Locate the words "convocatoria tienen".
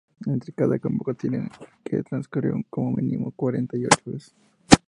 0.79-1.69